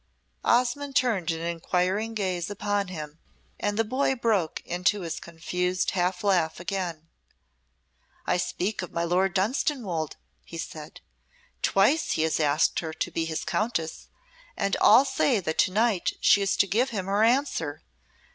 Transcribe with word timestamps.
Osmonde 0.43 0.95
turned 0.95 1.29
an 1.29 1.41
inquiring 1.41 2.15
gaze 2.15 2.49
upon 2.49 2.87
him, 2.87 3.19
and 3.59 3.77
the 3.77 3.83
boy 3.83 4.15
broke 4.15 4.59
into 4.65 5.01
his 5.01 5.19
confused 5.19 5.91
half 5.91 6.23
laugh 6.23 6.59
again. 6.59 7.07
"I 8.25 8.37
speak 8.37 8.81
of 8.81 8.91
my 8.91 9.03
Lord 9.03 9.35
Dunstanwolde," 9.35 10.15
he 10.43 10.57
said. 10.57 11.01
"Twice 11.61 12.13
he 12.13 12.23
has 12.23 12.39
asked 12.39 12.79
her 12.79 12.93
to 12.93 13.11
be 13.11 13.25
his 13.25 13.45
Countess, 13.45 14.07
and 14.57 14.75
all 14.77 15.05
say 15.05 15.39
that 15.39 15.59
to 15.59 15.71
night 15.71 16.13
she 16.19 16.41
is 16.41 16.57
to 16.57 16.65
give 16.65 16.89
him 16.89 17.05
her 17.05 17.21
answer. 17.23 17.83